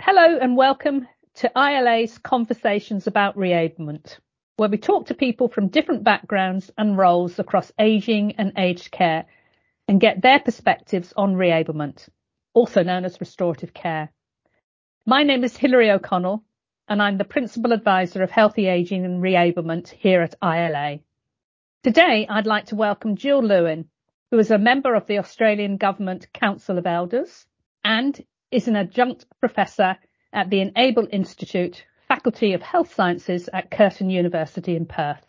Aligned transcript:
Hello 0.00 0.38
and 0.38 0.56
welcome 0.56 1.06
to 1.34 1.52
ILA's 1.54 2.16
Conversations 2.16 3.06
about 3.06 3.36
Reablement, 3.36 4.18
where 4.56 4.70
we 4.70 4.78
talk 4.78 5.06
to 5.06 5.14
people 5.14 5.48
from 5.48 5.68
different 5.68 6.02
backgrounds 6.02 6.70
and 6.78 6.96
roles 6.96 7.38
across 7.38 7.70
ageing 7.78 8.34
and 8.38 8.54
aged 8.56 8.90
care 8.90 9.26
and 9.86 10.00
get 10.00 10.22
their 10.22 10.40
perspectives 10.40 11.12
on 11.14 11.34
reablement, 11.34 12.08
also 12.54 12.82
known 12.82 13.04
as 13.04 13.20
restorative 13.20 13.74
care. 13.74 14.10
My 15.04 15.24
name 15.24 15.44
is 15.44 15.58
Hilary 15.58 15.90
O'Connell 15.90 16.42
and 16.88 17.02
I'm 17.02 17.18
the 17.18 17.24
Principal 17.24 17.72
Advisor 17.72 18.22
of 18.22 18.30
Healthy 18.30 18.68
Ageing 18.68 19.04
and 19.04 19.22
Reablement 19.22 19.90
here 19.90 20.22
at 20.22 20.34
ILA. 20.42 21.00
Today, 21.84 22.26
I'd 22.28 22.46
like 22.46 22.66
to 22.66 22.76
welcome 22.76 23.14
Gill 23.14 23.42
Lewin, 23.42 23.90
who 24.30 24.38
is 24.38 24.50
a 24.50 24.58
member 24.58 24.94
of 24.94 25.06
the 25.06 25.18
Australian 25.18 25.76
Government 25.76 26.32
Council 26.32 26.78
of 26.78 26.86
Elders 26.86 27.46
and 27.84 28.18
is 28.52 28.68
an 28.68 28.76
adjunct 28.76 29.24
professor 29.40 29.96
at 30.34 30.50
the 30.50 30.60
Enable 30.60 31.08
Institute, 31.10 31.84
Faculty 32.06 32.52
of 32.52 32.60
Health 32.60 32.94
Sciences 32.94 33.48
at 33.52 33.70
Curtin 33.70 34.10
University 34.10 34.76
in 34.76 34.84
Perth. 34.84 35.26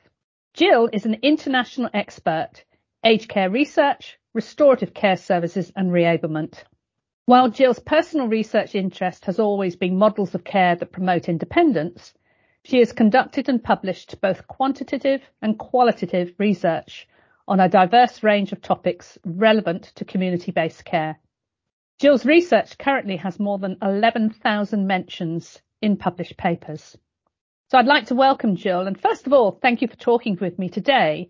Gill 0.54 0.90
is 0.92 1.06
an 1.06 1.18
international 1.22 1.90
expert, 1.94 2.66
aged 3.06 3.30
care 3.30 3.50
research, 3.50 4.20
restorative 4.34 4.94
care 4.94 5.16
services 5.16 5.72
and 5.78 5.90
reablement. 5.90 6.64
While 7.26 7.50
Gill's 7.50 7.80
personal 7.80 8.28
research 8.28 8.76
interest 8.76 9.24
has 9.26 9.40
always 9.40 9.78
been 9.78 9.98
models 9.98 10.36
of 10.36 10.44
care 10.44 10.76
that 10.76 10.92
promote 10.92 11.30
independence, 11.30 12.14
she 12.66 12.80
has 12.80 12.92
conducted 12.92 13.48
and 13.48 13.64
published 13.64 14.20
both 14.20 14.48
quantitative 14.48 15.22
and 15.42 15.58
qualitative 15.58 16.34
research 16.38 17.08
on 17.48 17.62
a 17.62 17.70
diverse 17.70 18.22
range 18.22 18.52
of 18.52 18.62
topics 18.62 19.18
relevant 19.24 19.84
to 19.96 20.04
community-based 20.04 20.84
care. 20.84 21.18
Gill's 22.00 22.26
research 22.26 22.78
currently 22.78 23.18
has 23.18 23.40
more 23.40 23.58
than 23.58 23.78
11,000 23.82 24.88
mentions 24.88 25.62
in 25.82 25.98
published 25.98 26.38
papers. 26.38 26.98
So 27.70 27.78
I'd 27.78 27.86
like 27.86 28.08
to 28.08 28.16
welcome 28.16 28.56
Gill. 28.56 28.88
And 28.88 29.00
first 29.00 29.26
of 29.28 29.34
all, 29.34 29.58
thank 29.62 29.82
you 29.82 29.88
for 29.88 29.96
talking 29.96 30.38
with 30.40 30.60
me 30.60 30.70
today. 30.70 31.30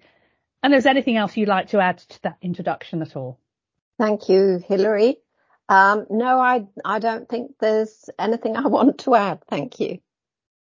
And 0.61 0.72
there's 0.72 0.86
anything 0.86 1.17
else 1.17 1.36
you'd 1.36 1.50
like 1.50 1.69
to 1.69 1.80
add 1.80 2.00
to 2.00 2.22
that 2.23 2.38
introduction 2.41 3.02
at 3.02 3.16
all? 3.16 3.39
Thank 4.00 4.30
you, 4.30 4.61
Hilary. 4.67 5.17
Um, 5.69 6.06
no, 6.09 6.39
I, 6.39 6.66
I 6.84 7.00
don't 7.00 7.28
think 7.30 7.52
there's 7.59 8.09
anything 8.17 8.58
I 8.58 8.67
want 8.67 9.00
to 9.00 9.16
add. 9.16 9.44
Thank 9.50 9.80
you. 9.80 10.00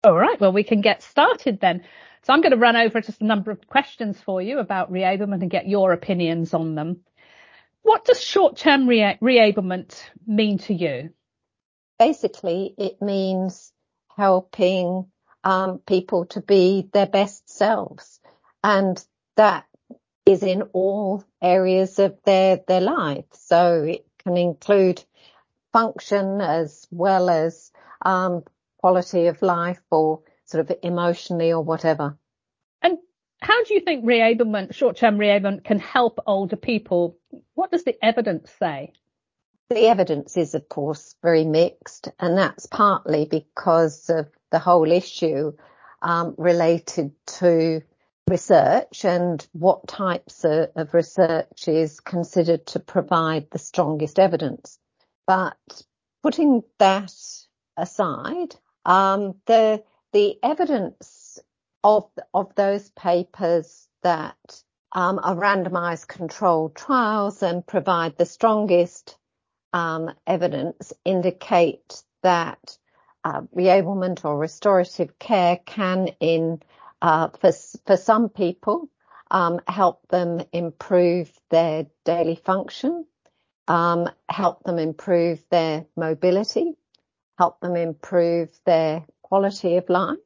All 0.03 0.15
right. 0.15 0.39
Well, 0.39 0.51
we 0.51 0.63
can 0.63 0.81
get 0.81 1.01
started 1.01 1.59
then. 1.59 1.83
So 2.23 2.33
I'm 2.33 2.41
going 2.41 2.51
to 2.51 2.57
run 2.57 2.75
over 2.75 3.01
just 3.01 3.21
a 3.21 3.25
number 3.25 3.51
of 3.51 3.67
questions 3.67 4.19
for 4.19 4.41
you 4.41 4.59
about 4.59 4.91
reablement 4.91 5.41
and 5.41 5.49
get 5.49 5.67
your 5.67 5.91
opinions 5.91 6.53
on 6.53 6.75
them. 6.75 7.01
What 7.83 8.05
does 8.05 8.23
short-term 8.23 8.87
re- 8.87 9.17
reablement 9.21 10.01
mean 10.25 10.57
to 10.59 10.73
you? 10.73 11.11
Basically, 11.99 12.73
it 12.77 13.01
means 13.01 13.71
helping 14.15 15.07
um, 15.43 15.79
people 15.79 16.25
to 16.27 16.41
be 16.41 16.89
their 16.93 17.05
best 17.07 17.49
selves. 17.49 18.19
And 18.63 19.03
that 19.35 19.65
is 20.25 20.43
in 20.43 20.63
all 20.73 21.23
areas 21.41 21.99
of 21.99 22.17
their, 22.25 22.61
their 22.67 22.81
life. 22.81 23.25
So 23.33 23.83
it 23.83 24.05
can 24.23 24.37
include 24.37 25.03
function 25.73 26.39
as 26.39 26.87
well 26.89 27.29
as 27.29 27.71
um, 28.01 28.43
quality 28.77 29.27
of 29.27 29.41
life 29.41 29.81
or 29.91 30.21
sort 30.45 30.69
of 30.69 30.77
emotionally 30.83 31.51
or 31.51 31.61
whatever. 31.61 32.17
How 33.43 33.61
do 33.65 33.73
you 33.73 33.81
think 33.81 34.05
reablement, 34.05 34.73
short-term 34.73 35.17
reablement 35.17 35.65
can 35.65 35.77
help 35.77 36.17
older 36.25 36.55
people? 36.55 37.17
What 37.55 37.71
does 37.71 37.83
the 37.83 37.97
evidence 38.01 38.49
say? 38.57 38.93
The 39.69 39.87
evidence 39.87 40.37
is, 40.37 40.55
of 40.55 40.69
course, 40.69 41.15
very 41.21 41.43
mixed, 41.43 42.07
and 42.19 42.37
that's 42.37 42.67
partly 42.67 43.25
because 43.25 44.09
of 44.09 44.29
the 44.51 44.59
whole 44.59 44.89
issue 44.89 45.51
um, 46.01 46.35
related 46.37 47.11
to 47.39 47.81
research 48.29 49.03
and 49.03 49.45
what 49.51 49.89
types 49.89 50.45
of, 50.45 50.69
of 50.77 50.93
research 50.93 51.67
is 51.67 51.99
considered 51.99 52.65
to 52.67 52.79
provide 52.79 53.51
the 53.51 53.59
strongest 53.59 54.19
evidence. 54.19 54.79
But 55.27 55.57
putting 56.21 56.63
that 56.79 57.13
aside, 57.75 58.55
um, 58.85 59.35
the 59.47 59.83
the 60.13 60.37
evidence 60.43 61.22
of 61.83 62.09
of 62.33 62.53
those 62.55 62.89
papers 62.91 63.87
that 64.03 64.63
um, 64.91 65.19
are 65.21 65.35
randomized 65.35 66.07
controlled 66.07 66.75
trials 66.75 67.43
and 67.43 67.65
provide 67.65 68.17
the 68.17 68.25
strongest 68.25 69.17
um, 69.73 70.11
evidence 70.27 70.93
indicate 71.03 72.03
that 72.21 72.77
uh, 73.23 73.41
reablement 73.55 74.23
or 74.23 74.37
restorative 74.37 75.17
care 75.17 75.57
can 75.65 76.09
in 76.19 76.61
uh, 77.01 77.29
for, 77.39 77.51
for 77.85 77.97
some 77.97 78.29
people, 78.29 78.89
um, 79.29 79.59
help 79.67 80.07
them 80.07 80.41
improve 80.53 81.29
their 81.49 81.87
daily 82.05 82.35
function, 82.35 83.05
um, 83.67 84.09
help 84.29 84.63
them 84.63 84.79
improve 84.79 85.43
their 85.49 85.85
mobility, 85.97 86.73
help 87.37 87.59
them 87.59 87.75
improve 87.75 88.49
their 88.65 89.05
quality 89.21 89.77
of 89.77 89.89
life, 89.89 90.17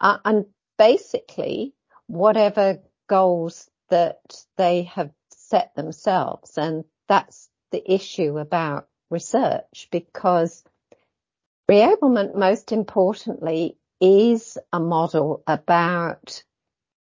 uh, 0.00 0.18
and 0.24 0.46
basically 0.78 1.74
whatever 2.06 2.78
goals 3.08 3.70
that 3.90 4.20
they 4.56 4.82
have 4.82 5.10
set 5.30 5.74
themselves. 5.74 6.58
And 6.58 6.84
that's 7.08 7.48
the 7.70 7.92
issue 7.92 8.38
about 8.38 8.88
research 9.10 9.88
because 9.90 10.64
reablement, 11.70 12.36
most 12.36 12.72
importantly, 12.72 13.76
is 14.00 14.58
a 14.72 14.80
model 14.80 15.42
about 15.46 16.42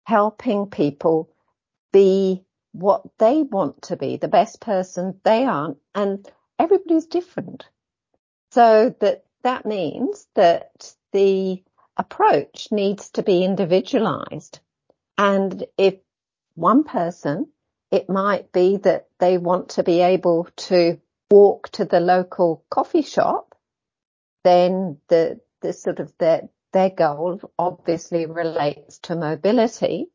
helping 0.03 0.67
people 0.67 1.29
be 1.91 2.43
what 2.73 3.03
they 3.17 3.41
want 3.41 3.83
to 3.83 3.95
be, 3.95 4.17
the 4.17 4.27
best 4.27 4.59
person 4.59 5.19
they 5.23 5.45
are, 5.45 5.75
and 5.93 6.29
everybody's 6.59 7.05
different. 7.05 7.67
So 8.51 8.93
that 8.99 9.23
that 9.43 9.65
means 9.65 10.27
that 10.35 10.93
the 11.13 11.63
approach 11.97 12.67
needs 12.71 13.09
to 13.11 13.23
be 13.23 13.43
individualized. 13.43 14.59
And 15.17 15.63
if 15.77 15.95
one 16.55 16.83
person, 16.83 17.47
it 17.91 18.09
might 18.09 18.51
be 18.51 18.77
that 18.77 19.07
they 19.19 19.37
want 19.37 19.69
to 19.69 19.83
be 19.83 20.01
able 20.01 20.47
to 20.55 20.99
walk 21.29 21.69
to 21.69 21.85
the 21.85 21.99
local 21.99 22.63
coffee 22.69 23.01
shop, 23.01 23.55
then 24.43 24.97
the, 25.07 25.39
the 25.61 25.73
sort 25.73 25.99
of 25.99 26.13
the, 26.17 26.49
their 26.73 26.89
goal 26.89 27.39
obviously 27.57 28.25
relates 28.25 28.99
to 28.99 29.15
mobility 29.15 30.07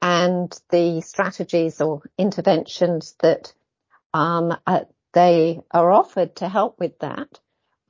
and 0.00 0.58
the 0.70 1.00
strategies 1.00 1.80
or 1.80 2.02
interventions 2.18 3.14
that 3.20 3.52
um, 4.14 4.56
uh, 4.66 4.80
they 5.12 5.60
are 5.70 5.90
offered 5.90 6.36
to 6.36 6.48
help 6.48 6.78
with 6.78 6.98
that 7.00 7.40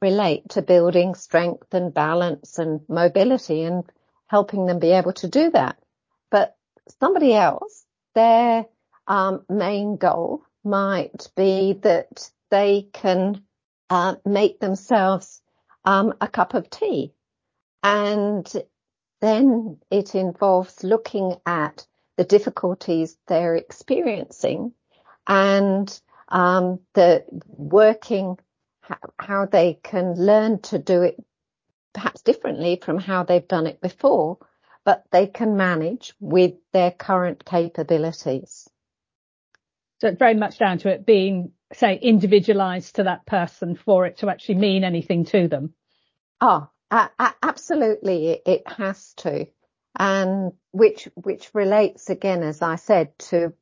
relate 0.00 0.48
to 0.50 0.62
building 0.62 1.14
strength 1.14 1.72
and 1.72 1.92
balance 1.92 2.58
and 2.58 2.80
mobility 2.88 3.62
and 3.62 3.84
helping 4.26 4.66
them 4.66 4.78
be 4.78 4.92
able 4.92 5.12
to 5.14 5.28
do 5.28 5.50
that. 5.50 5.78
But 6.30 6.56
somebody 7.00 7.34
else, 7.34 7.84
their 8.14 8.66
um, 9.06 9.44
main 9.48 9.96
goal 9.96 10.42
might 10.64 11.30
be 11.36 11.74
that 11.82 12.30
they 12.50 12.88
can 12.92 13.42
uh, 13.90 14.16
make 14.24 14.60
themselves 14.60 15.40
um, 15.84 16.14
a 16.20 16.28
cup 16.28 16.54
of 16.54 16.68
tea 16.68 17.12
and 17.82 18.52
then 19.20 19.78
it 19.90 20.14
involves 20.16 20.82
looking 20.82 21.36
at 21.46 21.86
the 22.16 22.24
difficulties 22.24 23.16
they're 23.28 23.54
experiencing 23.54 24.72
and 25.26 26.00
um, 26.28 26.80
the 26.94 27.24
working 27.46 28.38
how, 28.86 28.98
how 29.18 29.46
they 29.46 29.78
can 29.82 30.14
learn 30.14 30.60
to 30.62 30.78
do 30.78 31.02
it 31.02 31.16
perhaps 31.92 32.22
differently 32.22 32.80
from 32.82 32.98
how 32.98 33.22
they've 33.22 33.48
done 33.48 33.66
it 33.66 33.80
before, 33.80 34.38
but 34.84 35.04
they 35.10 35.26
can 35.26 35.56
manage 35.56 36.14
with 36.20 36.54
their 36.72 36.90
current 36.90 37.44
capabilities. 37.44 38.68
So 39.98 40.08
it's 40.08 40.18
very 40.18 40.34
much 40.34 40.58
down 40.58 40.78
to 40.78 40.90
it 40.90 41.06
being, 41.06 41.52
say, 41.72 41.98
individualized 41.98 42.96
to 42.96 43.04
that 43.04 43.24
person 43.26 43.76
for 43.76 44.06
it 44.06 44.18
to 44.18 44.28
actually 44.28 44.56
mean 44.56 44.84
anything 44.84 45.24
to 45.26 45.48
them. 45.48 45.72
Oh, 46.40 46.68
uh, 46.90 47.08
absolutely, 47.42 48.40
it 48.44 48.62
has 48.68 49.14
to, 49.14 49.46
and 49.98 50.52
which 50.72 51.08
which 51.14 51.50
relates 51.54 52.10
again, 52.10 52.42
as 52.42 52.60
I 52.60 52.76
said, 52.76 53.18
to 53.30 53.54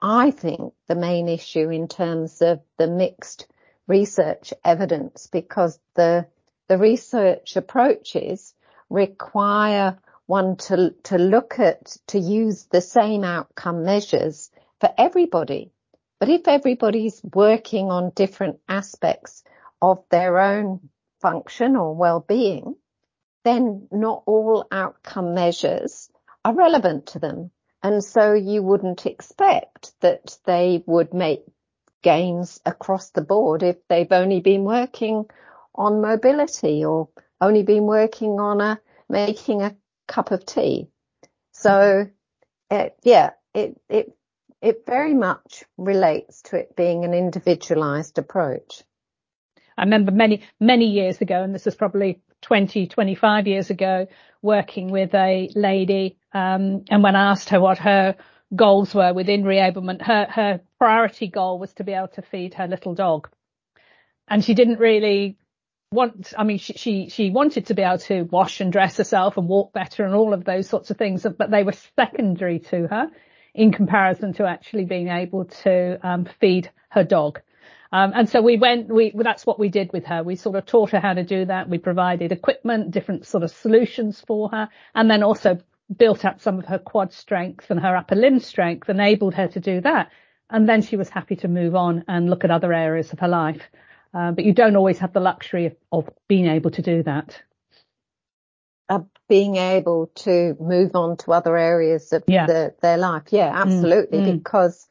I 0.00 0.30
think 0.30 0.72
the 0.88 0.94
main 0.94 1.28
issue 1.28 1.68
in 1.68 1.88
terms 1.88 2.40
of 2.40 2.60
the 2.78 2.86
mixed 2.86 3.51
research 3.98 4.54
evidence, 4.64 5.26
because 5.26 5.78
the 5.94 6.26
the 6.68 6.78
research 6.78 7.56
approaches 7.56 8.54
require 8.88 9.98
one 10.26 10.56
to 10.56 10.94
to 11.10 11.18
look 11.18 11.58
at 11.58 11.96
to 12.06 12.18
use 12.18 12.64
the 12.70 12.80
same 12.80 13.22
outcome 13.24 13.84
measures 13.84 14.50
for 14.80 14.90
everybody. 14.96 15.72
But 16.18 16.28
if 16.28 16.48
everybody's 16.48 17.20
working 17.22 17.90
on 17.90 18.12
different 18.22 18.60
aspects 18.68 19.44
of 19.80 20.04
their 20.08 20.38
own 20.38 20.88
function 21.20 21.76
or 21.76 21.94
well-being, 21.94 22.76
then 23.44 23.88
not 23.90 24.22
all 24.26 24.66
outcome 24.70 25.34
measures 25.34 26.10
are 26.44 26.54
relevant 26.54 27.06
to 27.06 27.18
them. 27.18 27.50
And 27.82 28.04
so 28.04 28.32
you 28.32 28.62
wouldn't 28.62 29.06
expect 29.06 29.92
that 30.00 30.38
they 30.44 30.84
would 30.86 31.12
make 31.12 31.42
gains 32.02 32.60
across 32.66 33.10
the 33.10 33.22
board 33.22 33.62
if 33.62 33.76
they've 33.88 34.12
only 34.12 34.40
been 34.40 34.64
working 34.64 35.26
on 35.74 36.02
mobility 36.02 36.84
or 36.84 37.08
only 37.40 37.62
been 37.62 37.84
working 37.84 38.38
on 38.40 38.60
a 38.60 38.80
making 39.08 39.62
a 39.62 39.76
cup 40.06 40.30
of 40.30 40.44
tea. 40.44 40.88
So 41.52 42.08
it, 42.70 42.96
yeah, 43.02 43.30
it, 43.54 43.80
it, 43.88 44.16
it 44.60 44.86
very 44.86 45.14
much 45.14 45.64
relates 45.76 46.42
to 46.42 46.56
it 46.56 46.76
being 46.76 47.04
an 47.04 47.14
individualized 47.14 48.18
approach. 48.18 48.82
I 49.76 49.82
remember 49.82 50.12
many, 50.12 50.42
many 50.60 50.86
years 50.86 51.20
ago, 51.20 51.42
and 51.42 51.54
this 51.54 51.66
is 51.66 51.74
probably 51.74 52.20
20, 52.42 52.86
25 52.86 53.46
years 53.46 53.70
ago, 53.70 54.06
working 54.42 54.90
with 54.90 55.14
a 55.14 55.50
lady, 55.54 56.18
um, 56.32 56.84
and 56.90 57.02
when 57.02 57.16
I 57.16 57.30
asked 57.30 57.50
her 57.50 57.60
what 57.60 57.78
her 57.78 58.16
goals 58.54 58.94
were 58.94 59.12
within 59.12 59.44
reablement, 59.44 60.02
her, 60.02 60.26
her 60.30 60.60
priority 60.78 61.28
goal 61.28 61.58
was 61.58 61.72
to 61.74 61.84
be 61.84 61.92
able 61.92 62.08
to 62.08 62.22
feed 62.22 62.54
her 62.54 62.66
little 62.66 62.94
dog. 62.94 63.28
And 64.28 64.44
she 64.44 64.54
didn't 64.54 64.78
really 64.78 65.36
want, 65.90 66.32
I 66.36 66.44
mean, 66.44 66.58
she, 66.58 66.74
she, 66.74 67.08
she 67.08 67.30
wanted 67.30 67.66
to 67.66 67.74
be 67.74 67.82
able 67.82 67.98
to 67.98 68.22
wash 68.22 68.60
and 68.60 68.72
dress 68.72 68.96
herself 68.96 69.36
and 69.36 69.48
walk 69.48 69.72
better 69.72 70.04
and 70.04 70.14
all 70.14 70.32
of 70.32 70.44
those 70.44 70.68
sorts 70.68 70.90
of 70.90 70.96
things, 70.96 71.26
but 71.38 71.50
they 71.50 71.62
were 71.62 71.74
secondary 71.96 72.60
to 72.60 72.86
her 72.88 73.10
in 73.54 73.72
comparison 73.72 74.32
to 74.34 74.46
actually 74.46 74.84
being 74.84 75.08
able 75.08 75.44
to 75.44 75.98
um, 76.06 76.26
feed 76.40 76.70
her 76.88 77.04
dog. 77.04 77.40
Um, 77.92 78.12
and 78.14 78.28
so 78.28 78.40
we 78.40 78.56
went, 78.56 78.88
we, 78.88 79.12
that's 79.14 79.44
what 79.44 79.58
we 79.58 79.68
did 79.68 79.92
with 79.92 80.06
her. 80.06 80.22
We 80.22 80.36
sort 80.36 80.56
of 80.56 80.64
taught 80.64 80.90
her 80.92 81.00
how 81.00 81.12
to 81.12 81.22
do 81.22 81.44
that. 81.44 81.68
We 81.68 81.76
provided 81.76 82.32
equipment, 82.32 82.90
different 82.90 83.26
sort 83.26 83.44
of 83.44 83.50
solutions 83.50 84.22
for 84.26 84.48
her, 84.48 84.70
and 84.94 85.10
then 85.10 85.22
also 85.22 85.58
built 85.94 86.24
up 86.24 86.40
some 86.40 86.58
of 86.58 86.66
her 86.66 86.78
quad 86.78 87.12
strength 87.12 87.70
and 87.70 87.80
her 87.80 87.96
upper 87.96 88.14
limb 88.14 88.40
strength, 88.40 88.88
enabled 88.88 89.34
her 89.34 89.48
to 89.48 89.60
do 89.60 89.80
that. 89.80 90.10
And 90.50 90.68
then 90.68 90.82
she 90.82 90.96
was 90.96 91.08
happy 91.08 91.36
to 91.36 91.48
move 91.48 91.74
on 91.74 92.04
and 92.08 92.28
look 92.28 92.44
at 92.44 92.50
other 92.50 92.72
areas 92.72 93.12
of 93.12 93.20
her 93.20 93.28
life. 93.28 93.62
Uh, 94.14 94.32
but 94.32 94.44
you 94.44 94.52
don't 94.52 94.76
always 94.76 94.98
have 94.98 95.12
the 95.12 95.20
luxury 95.20 95.66
of, 95.66 95.76
of 95.90 96.08
being 96.28 96.46
able 96.46 96.70
to 96.70 96.82
do 96.82 97.02
that. 97.02 97.40
Uh, 98.88 99.00
being 99.28 99.56
able 99.56 100.10
to 100.14 100.54
move 100.60 100.94
on 100.94 101.16
to 101.16 101.32
other 101.32 101.56
areas 101.56 102.12
of 102.12 102.22
yeah. 102.26 102.46
the, 102.46 102.74
their 102.82 102.98
life. 102.98 103.22
Yeah, 103.30 103.50
mm, 103.50 103.56
absolutely. 103.56 104.18
Mm, 104.18 104.38
because 104.38 104.86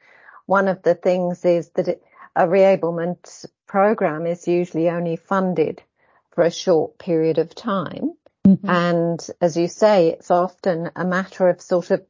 one 0.48 0.68
of 0.68 0.82
the 0.82 0.96
things 0.96 1.46
is 1.46 1.70
that 1.76 1.88
it, 1.88 2.04
a 2.36 2.48
reablement 2.48 3.46
program 3.68 4.26
is 4.26 4.48
usually 4.48 4.90
only 4.90 5.16
funded 5.16 5.84
for 6.32 6.44
a 6.44 6.52
short 6.52 6.98
period 6.98 7.38
of 7.38 7.54
time. 7.54 8.14
Mm-hmm. 8.46 8.70
And 8.70 9.28
as 9.40 9.56
you 9.56 9.68
say, 9.68 10.10
it's 10.10 10.32
often 10.32 10.92
a 10.96 11.06
matter 11.06 11.48
of 11.48 11.62
sort 11.62 11.92
of 11.92 12.04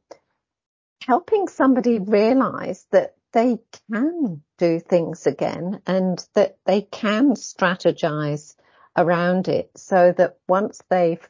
helping 1.06 1.48
somebody 1.48 1.98
realize 1.98 2.86
that 2.90 3.14
they 3.32 3.58
can 3.90 4.42
do 4.58 4.78
things 4.80 5.26
again 5.26 5.80
and 5.86 6.24
that 6.34 6.56
they 6.64 6.82
can 6.82 7.34
strategize 7.34 8.54
around 8.96 9.48
it 9.48 9.70
so 9.76 10.12
that 10.12 10.38
once 10.48 10.82
they've 10.88 11.26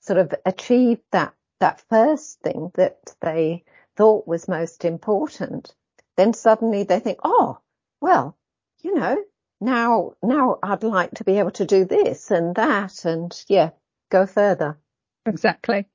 sort 0.00 0.18
of 0.18 0.34
achieved 0.44 1.02
that, 1.10 1.34
that 1.60 1.82
first 1.88 2.40
thing 2.40 2.70
that 2.74 3.14
they 3.20 3.64
thought 3.96 4.28
was 4.28 4.48
most 4.48 4.84
important, 4.84 5.74
then 6.16 6.32
suddenly 6.32 6.84
they 6.84 7.00
think, 7.00 7.18
oh, 7.24 7.58
well, 8.00 8.36
you 8.82 8.94
know, 8.94 9.22
now, 9.60 10.12
now 10.22 10.58
I'd 10.62 10.84
like 10.84 11.12
to 11.16 11.24
be 11.24 11.38
able 11.38 11.50
to 11.52 11.66
do 11.66 11.84
this 11.84 12.30
and 12.30 12.54
that 12.54 13.04
and 13.04 13.44
yeah, 13.48 13.70
go 14.10 14.26
further. 14.26 14.78
Exactly. 15.26 15.86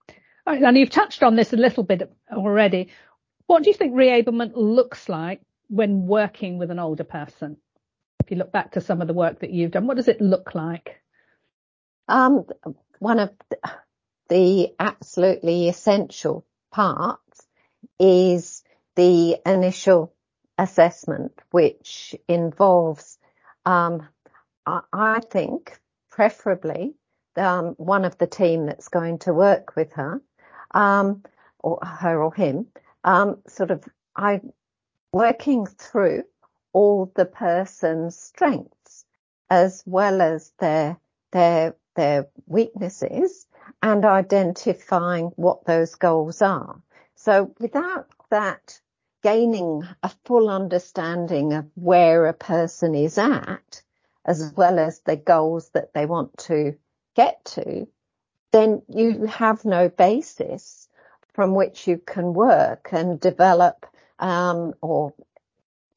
And 0.46 0.78
you've 0.78 0.90
touched 0.90 1.24
on 1.24 1.36
this 1.36 1.54
a 1.54 1.58
little 1.58 1.84
bit 1.84 2.12
already. 2.32 2.90
What 3.48 3.64
do 3.64 3.70
you 3.70 3.74
think 3.74 3.94
reablement 3.94 4.52
looks 4.56 5.08
like 5.10 5.42
when 5.70 6.06
working 6.06 6.58
with 6.58 6.72
an 6.72 6.80
older 6.80 7.04
person? 7.04 7.58
If 8.20 8.32
you 8.32 8.38
look 8.38 8.52
back 8.52 8.74
to 8.74 8.82
some 8.82 9.02
of 9.02 9.08
the 9.08 9.14
work 9.14 9.40
that 9.40 9.52
you've 9.52 9.72
done, 9.72 9.88
what 9.88 9.98
does 9.98 10.08
it 10.08 10.22
look 10.22 10.56
like? 10.56 11.02
Um, 12.08 12.46
one 13.00 13.20
of 13.20 13.32
the 14.30 14.74
absolutely 14.80 15.70
essential 15.70 16.46
parts 16.72 17.48
is 18.00 18.64
the 18.96 19.38
initial 19.46 20.14
assessment, 20.58 21.34
which 21.52 22.16
involves, 22.28 23.18
um, 23.66 24.08
I, 24.66 24.82
I, 24.92 25.20
think, 25.20 25.80
preferably 26.10 26.96
um, 27.36 27.76
one 27.78 28.06
of 28.06 28.18
the 28.18 28.28
team 28.28 28.66
that's 28.66 28.88
going 28.88 29.20
to 29.20 29.34
work 29.34 29.76
with 29.76 29.92
her, 29.94 30.22
um, 30.72 31.24
or 31.60 31.80
her 31.86 32.22
or 32.22 32.34
him, 32.34 32.68
um, 33.04 33.38
sort 33.48 33.72
of, 33.72 33.84
I 34.16 34.42
working 35.12 35.66
through 35.66 36.24
all 36.74 37.12
the 37.16 37.26
person's 37.26 38.18
strengths 38.18 39.06
as 39.50 39.84
well 39.86 40.22
as 40.22 40.52
their 40.60 40.98
their 41.32 41.76
their 41.96 42.28
weaknesses 42.48 43.46
and 43.82 44.04
identifying 44.04 45.26
what 45.36 45.66
those 45.66 45.96
goals 45.96 46.42
are. 46.42 46.82
So 47.16 47.54
without 47.60 48.08
that 48.32 48.80
gaining 49.22 49.84
a 50.02 50.12
full 50.26 50.50
understanding 50.50 51.54
of 51.54 51.66
where 51.76 52.26
a 52.26 52.34
person 52.34 52.96
is 52.96 53.18
at, 53.18 53.82
as 54.26 54.52
well 54.58 54.80
as 54.80 55.00
the 55.02 55.16
goals 55.16 55.70
that 55.70 55.94
they 55.94 56.06
want 56.06 56.36
to 56.38 56.76
get 57.16 57.44
to, 57.46 57.88
then 58.52 58.82
you 58.88 59.26
have 59.26 59.66
no 59.66 59.90
basis 59.90 60.88
from 61.34 61.56
which 61.56 61.88
you 61.88 61.98
can 61.98 62.34
work 62.34 62.90
and 62.92 63.20
develop 63.20 63.86
um, 64.20 64.74
or 64.82 65.14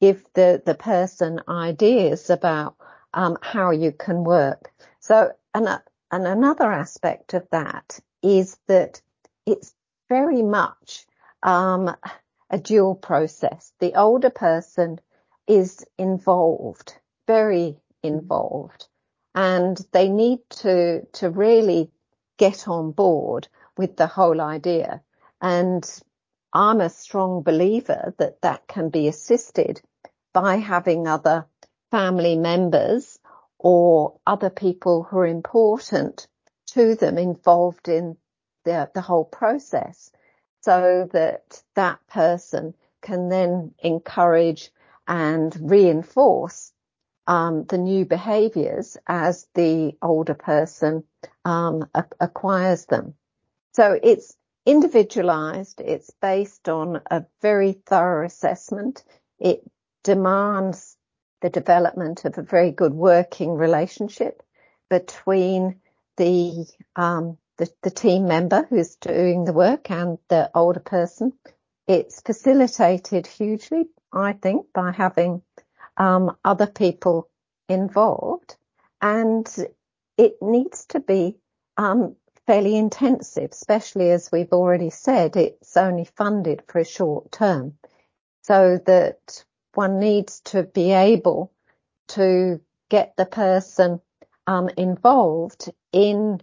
give 0.01 0.23
the, 0.33 0.61
the 0.65 0.75
person 0.75 1.41
ideas 1.47 2.29
about 2.29 2.75
um, 3.13 3.37
how 3.41 3.71
you 3.71 3.91
can 3.91 4.23
work. 4.23 4.71
So, 4.99 5.31
and, 5.53 5.67
and 6.11 6.27
another 6.27 6.71
aspect 6.71 7.33
of 7.33 7.47
that 7.51 7.99
is 8.23 8.57
that 8.67 9.01
it's 9.45 9.73
very 10.09 10.41
much 10.41 11.05
um, 11.43 11.95
a 12.49 12.57
dual 12.57 12.95
process. 12.95 13.71
The 13.79 13.95
older 13.95 14.29
person 14.29 14.99
is 15.47 15.85
involved, 15.97 16.95
very 17.27 17.77
involved, 18.03 18.86
and 19.37 19.79
they 19.91 20.09
need 20.09 20.39
to, 20.49 21.05
to 21.13 21.29
really 21.29 21.91
get 22.39 22.67
on 22.67 22.91
board 22.91 23.47
with 23.77 23.95
the 23.95 24.07
whole 24.07 24.41
idea. 24.41 25.03
And 25.39 25.87
I'm 26.53 26.81
a 26.81 26.89
strong 26.89 27.43
believer 27.43 28.15
that 28.17 28.41
that 28.41 28.67
can 28.67 28.89
be 28.89 29.07
assisted 29.07 29.79
by 30.33 30.55
having 30.55 31.07
other 31.07 31.45
family 31.91 32.35
members 32.35 33.19
or 33.59 34.19
other 34.25 34.49
people 34.49 35.03
who 35.03 35.19
are 35.19 35.27
important 35.27 36.27
to 36.71 36.95
them 36.95 37.19
involved 37.19 37.89
in 37.89 38.17
the, 38.65 38.89
the 38.95 39.01
whole 39.01 39.25
process 39.25 40.09
so 40.61 41.07
that 41.13 41.61
that 41.75 41.99
person 42.07 42.73
can 43.03 43.29
then 43.29 43.75
encourage 43.83 44.71
and 45.07 45.55
reinforce 45.61 46.73
um, 47.27 47.65
the 47.65 47.77
new 47.77 48.05
behaviours 48.05 48.97
as 49.07 49.47
the 49.53 49.93
older 50.01 50.33
person 50.33 51.03
um, 51.45 51.87
a- 51.93 52.05
acquires 52.19 52.85
them. 52.85 53.15
So 53.73 53.99
it's 54.01 54.35
individualised. 54.65 55.81
It's 55.81 56.11
based 56.21 56.69
on 56.69 57.01
a 57.11 57.25
very 57.41 57.73
thorough 57.73 58.25
assessment. 58.25 59.03
It 59.39 59.61
demands 60.03 60.97
the 61.41 61.49
development 61.49 62.25
of 62.25 62.37
a 62.37 62.43
very 62.43 62.71
good 62.71 62.93
working 62.93 63.53
relationship 63.53 64.41
between 64.89 65.79
the 66.17 66.65
um, 66.95 67.37
the, 67.57 67.69
the 67.83 67.91
team 67.91 68.27
member 68.27 68.67
who's 68.69 68.95
doing 68.95 69.45
the 69.45 69.53
work 69.53 69.89
and 69.91 70.17
the 70.29 70.49
older 70.55 70.79
person. 70.79 71.33
It's 71.87 72.21
facilitated 72.21 73.27
hugely, 73.27 73.85
I 74.13 74.33
think, 74.33 74.67
by 74.73 74.91
having 74.91 75.41
um, 75.97 76.35
other 76.45 76.67
people 76.67 77.29
involved, 77.67 78.55
and 79.01 79.47
it 80.17 80.37
needs 80.41 80.85
to 80.87 80.99
be 80.99 81.37
um, 81.77 82.15
fairly 82.45 82.77
intensive, 82.77 83.51
especially 83.51 84.11
as 84.11 84.29
we've 84.31 84.53
already 84.53 84.89
said, 84.89 85.35
it's 85.35 85.75
only 85.77 86.05
funded 86.05 86.63
for 86.67 86.79
a 86.79 86.85
short 86.85 87.31
term, 87.31 87.73
so 88.41 88.79
that 88.85 89.43
one 89.73 89.99
needs 89.99 90.39
to 90.41 90.63
be 90.63 90.91
able 90.91 91.51
to 92.07 92.61
get 92.89 93.13
the 93.17 93.25
person 93.25 93.99
um, 94.47 94.69
involved 94.77 95.69
in 95.91 96.39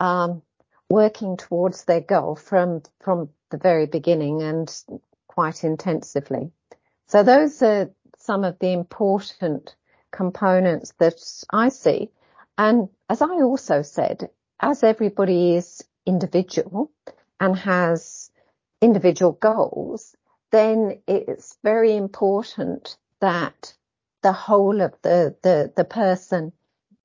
um, 0.00 0.42
working 0.88 1.36
towards 1.36 1.84
their 1.84 2.00
goal 2.00 2.36
from 2.36 2.82
from 3.00 3.28
the 3.50 3.58
very 3.58 3.86
beginning 3.86 4.42
and 4.42 4.82
quite 5.26 5.64
intensively. 5.64 6.50
So 7.08 7.22
those 7.22 7.62
are 7.62 7.90
some 8.28 8.44
of 8.44 8.58
the 8.58 8.72
important 8.74 9.74
components 10.10 10.92
that 10.98 11.18
I 11.50 11.70
see. 11.70 12.10
And 12.58 12.90
as 13.08 13.22
I 13.22 13.40
also 13.40 13.80
said, 13.80 14.28
as 14.60 14.84
everybody 14.84 15.54
is 15.54 15.82
individual 16.04 16.90
and 17.40 17.56
has 17.56 18.30
individual 18.82 19.32
goals, 19.32 20.14
then 20.50 21.00
it's 21.08 21.56
very 21.64 21.96
important 21.96 22.98
that 23.20 23.72
the 24.22 24.34
whole 24.34 24.82
of 24.82 24.92
the, 25.00 25.34
the, 25.42 25.72
the 25.74 25.86
person 25.86 26.52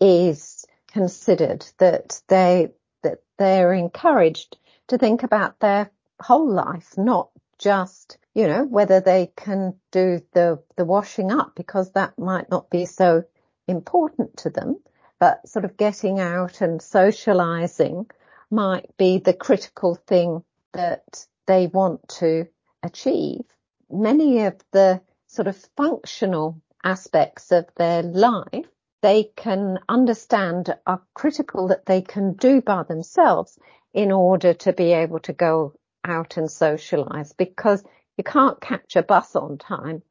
is 0.02 0.66
considered, 0.92 1.66
that 1.78 2.22
they, 2.28 2.74
that 3.04 3.20
they're 3.38 3.74
encouraged 3.74 4.58
to 4.90 4.98
think 4.98 5.24
about 5.24 5.62
their 5.62 5.90
whole 6.20 6.52
life, 6.52 6.98
not 6.98 7.30
just, 7.64 8.18
you 8.36 8.46
know, 8.46 8.66
whether 8.66 9.00
they 9.00 9.32
can 9.38 9.74
do 9.92 10.20
the, 10.34 10.62
the 10.76 10.84
washing 10.84 11.32
up 11.32 11.54
because 11.56 11.94
that 11.94 12.20
might 12.20 12.50
not 12.50 12.70
be 12.70 12.86
so 12.86 13.24
important 13.70 14.36
to 14.38 14.50
them, 14.50 14.78
but 15.18 15.48
sort 15.48 15.64
of 15.64 15.78
getting 15.78 16.20
out 16.20 16.60
and 16.60 16.82
socializing 16.82 18.06
might 18.52 18.86
be 18.98 19.18
the 19.18 19.34
critical 19.34 19.96
thing 19.96 20.44
that 20.74 21.26
they 21.48 21.68
want 21.68 22.06
to 22.10 22.46
achieve. 22.84 23.42
Many 23.90 24.44
of 24.44 24.56
the 24.72 25.02
sort 25.28 25.48
of 25.48 25.56
functional 25.78 26.62
aspects 26.84 27.52
of 27.54 27.66
their 27.78 28.04
life 28.04 28.68
they 29.02 29.26
can 29.36 29.80
understand 29.88 30.74
are 30.86 31.02
critical 31.14 31.68
that 31.70 31.86
they 31.86 32.02
can 32.02 32.34
do 32.34 32.62
by 32.62 32.84
themselves 32.84 33.58
in 33.94 34.12
order 34.12 34.54
to 34.54 34.74
be 34.74 34.92
able 34.94 35.20
to 35.20 35.34
go 35.34 35.74
out 36.04 36.38
and 36.38 36.50
socialize 36.50 37.34
because 37.34 37.84
you 38.18 38.24
can't 38.24 38.60
catch 38.62 38.96
a 38.96 39.04
bus 39.04 39.36
on 39.36 39.58
time 39.58 40.02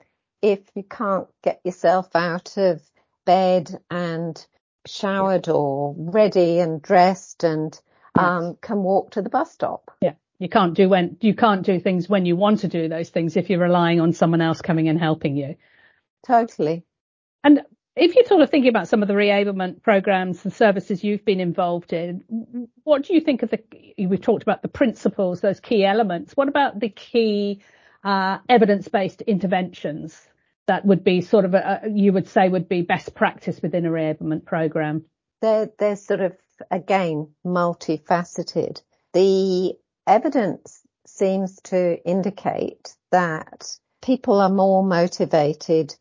if 0.40 0.61
you 0.75 0.82
can't 0.82 1.28
get 1.42 1.61
yourself 1.64 2.14
out 2.14 2.56
of 2.56 2.82
bed 3.25 3.70
and 3.90 4.44
showered 4.87 5.49
or 5.49 5.94
ready 5.96 6.58
and 6.58 6.82
dressed 6.82 7.44
and 7.44 7.80
um, 8.18 8.56
can 8.61 8.82
walk 8.82 9.12
to 9.12 9.22
the 9.22 9.30
bus 9.30 9.52
stop. 9.52 9.90
Yeah. 10.00 10.14
You 10.38 10.49
can't 10.49 10.75
do 10.75 10.88
when 10.88 11.16
you 11.20 11.34
can't 11.37 11.64
do 11.64 11.78
things 11.78 12.08
when 12.08 12.26
you 12.26 12.34
want 12.34 12.61
to 12.61 12.68
do 12.68 12.88
those 12.88 13.11
things 13.11 13.37
if 13.37 13.49
you're 13.49 13.61
relying 13.61 14.00
on 14.00 14.12
someone 14.12 14.40
else 14.40 14.61
coming 14.61 14.88
and 14.88 14.99
helping 14.99 15.37
you. 15.37 15.54
Totally. 16.26 16.84
And 17.44 17.62
if 17.94 18.14
you're 18.14 18.25
sort 18.25 18.40
of 18.40 18.50
thinking 18.50 18.70
about 18.70 18.88
some 18.88 19.02
of 19.02 19.08
the 19.08 19.14
reablement 19.14 19.82
programs 19.82 20.44
and 20.44 20.52
services 20.52 21.04
you've 21.04 21.25
been 21.25 21.40
involved 21.40 21.92
in, 21.92 22.68
what 22.84 23.04
do 23.04 23.14
you 23.14 23.20
think 23.20 23.42
of 23.42 23.50
the, 23.50 23.62
we've 23.99 24.20
talked 24.20 24.42
about 24.42 24.62
the 24.62 24.68
principles, 24.68 25.40
those 25.40 25.61
key 25.61 25.84
elements. 25.84 26.32
What 26.34 26.49
about 26.49 26.80
the 26.80 26.88
key 26.88 27.61
uh, 28.02 28.38
evidence-based 28.49 29.20
interventions 29.22 30.18
that 30.66 30.87
would 30.87 31.04
be 31.04 31.20
sort 31.20 31.44
of, 31.44 31.54
a, 31.54 31.82
you 31.92 32.12
would 32.12 32.28
say 32.28 32.49
would 32.49 32.68
be 32.68 32.82
best 32.82 33.14
practice 33.14 33.61
within 33.61 33.84
a 33.84 33.90
reablement 33.90 34.46
program? 34.46 35.04
They're, 35.42 35.70
they're 35.78 35.96
sort 35.96 36.20
of, 36.20 36.37
again, 36.70 37.28
multifaceted. 37.44 38.80
The 39.12 39.75
evidence 40.06 40.80
seems 41.06 41.61
to 41.64 42.02
indicate 42.08 42.94
that 43.11 43.76
people 44.00 44.40
are 44.40 44.49
more 44.49 44.82
motivated 44.82 45.94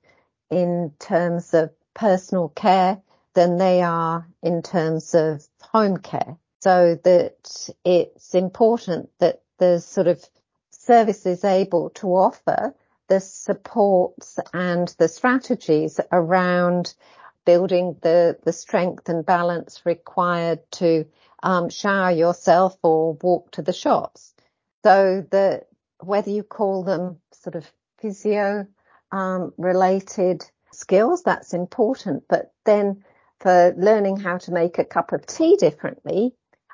in 0.49 0.93
terms 0.99 1.53
of 1.53 1.71
personal 1.93 2.49
care 2.49 3.01
than 3.33 3.57
they 3.57 3.81
are 3.81 4.27
in 4.41 4.61
terms 4.61 5.13
of 5.13 5.45
home 5.61 5.97
care. 5.97 6.37
So 6.61 6.99
that 7.03 7.69
it's 7.83 8.35
important 8.35 9.09
that 9.19 9.41
the 9.57 9.79
sort 9.79 10.07
of 10.07 10.23
service 10.71 11.25
is 11.25 11.43
able 11.43 11.89
to 11.91 12.07
offer 12.07 12.75
the 13.07 13.19
supports 13.19 14.39
and 14.53 14.87
the 14.99 15.07
strategies 15.07 15.99
around 16.11 16.93
building 17.45 17.97
the, 18.01 18.37
the 18.43 18.53
strength 18.53 19.09
and 19.09 19.25
balance 19.25 19.81
required 19.85 20.59
to 20.71 21.05
um, 21.43 21.69
shower 21.69 22.11
yourself 22.11 22.77
or 22.83 23.13
walk 23.21 23.51
to 23.51 23.61
the 23.61 23.73
shops. 23.73 24.33
So 24.83 25.25
that 25.31 25.67
whether 25.99 26.29
you 26.29 26.43
call 26.43 26.83
them 26.83 27.17
sort 27.33 27.55
of 27.55 27.65
physio 27.99 28.67
um, 29.11 29.53
related 29.57 30.43
skills, 30.73 31.23
that's 31.23 31.53
important. 31.53 32.23
But 32.27 32.53
then 32.65 33.03
for 33.39 33.73
learning 33.77 34.17
how 34.17 34.37
to 34.39 34.51
make 34.51 34.77
a 34.77 34.85
cup 34.85 35.13
of 35.13 35.25
tea 35.25 35.55
differently, 35.57 36.33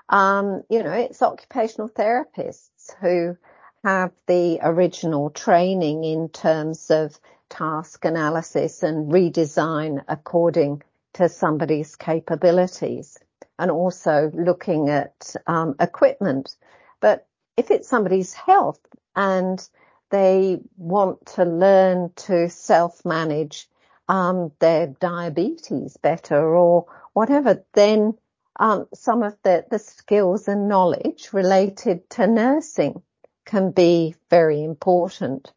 um, 0.09 0.63
you 0.69 0.83
know, 0.83 0.91
it's 0.91 1.21
occupational 1.21 1.89
therapists 1.89 2.93
who 3.01 3.37
have 3.83 4.11
the 4.25 4.59
original 4.61 5.29
training 5.29 6.03
in 6.03 6.29
terms 6.29 6.89
of 6.89 7.19
task 7.49 8.05
analysis 8.05 8.83
and 8.83 9.11
redesign 9.11 10.03
according 10.07 10.81
to 11.13 11.29
somebody's 11.29 11.95
capabilities 11.95 13.17
and 13.59 13.71
also 13.71 14.31
looking 14.33 14.89
at 14.89 15.35
um, 15.47 15.75
equipment. 15.79 16.55
But 16.99 17.27
if 17.55 17.71
it's 17.71 17.87
somebody's 17.87 18.33
health 18.33 18.79
and 19.15 19.67
they 20.09 20.59
want 20.77 21.25
to 21.25 21.43
learn 21.43 22.11
to 22.15 22.49
self-manage 22.49 23.67
um, 24.07 24.51
their 24.59 24.87
diabetes 24.87 25.97
better 25.97 26.55
or 26.55 26.85
whatever, 27.13 27.63
then 27.73 28.13
um, 28.59 28.87
some 28.93 29.23
of 29.23 29.35
the, 29.43 29.65
the 29.69 29.79
skills 29.79 30.47
and 30.47 30.67
knowledge 30.67 31.29
related 31.33 32.09
to 32.11 32.27
nursing 32.27 33.01
can 33.45 33.71
be 33.71 34.15
very 34.29 34.63
important. 34.63 35.51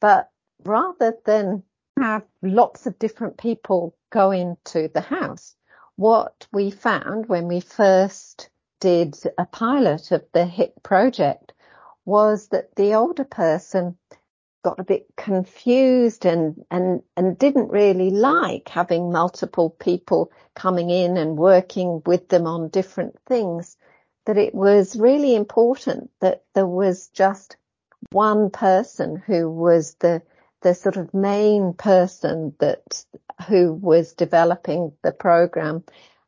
But 0.00 0.30
rather 0.64 1.14
than 1.24 1.62
have 1.98 2.24
lots 2.42 2.86
of 2.86 2.98
different 2.98 3.38
people 3.38 3.94
go 4.10 4.30
into 4.30 4.88
the 4.88 5.00
house, 5.00 5.54
what 5.96 6.46
we 6.52 6.70
found 6.70 7.28
when 7.28 7.46
we 7.46 7.60
first 7.60 8.48
did 8.80 9.16
a 9.36 9.44
pilot 9.44 10.10
of 10.10 10.24
the 10.32 10.46
HIT 10.46 10.82
project 10.82 11.52
was 12.04 12.48
that 12.48 12.74
the 12.76 12.94
older 12.94 13.24
person 13.24 13.96
got 14.62 14.78
a 14.78 14.84
bit 14.84 15.06
confused 15.16 16.26
and, 16.26 16.64
and, 16.70 17.02
and 17.16 17.38
didn't 17.38 17.70
really 17.70 18.10
like 18.10 18.68
having 18.68 19.10
multiple 19.10 19.70
people 19.70 20.30
coming 20.54 20.90
in 20.90 21.16
and 21.16 21.36
working 21.36 22.02
with 22.04 22.28
them 22.28 22.46
on 22.46 22.68
different 22.68 23.18
things, 23.26 23.76
that 24.26 24.36
it 24.36 24.54
was 24.54 24.96
really 24.96 25.34
important 25.34 26.10
that 26.20 26.44
there 26.54 26.66
was 26.66 27.08
just 27.08 27.56
one 28.10 28.50
person 28.50 29.22
who 29.26 29.50
was 29.50 29.94
the, 29.94 30.22
the 30.62 30.74
sort 30.74 30.96
of 30.96 31.14
main 31.14 31.72
person 31.72 32.54
that, 32.58 33.04
who 33.48 33.72
was 33.72 34.12
developing 34.12 34.92
the 35.02 35.12
program 35.12 35.82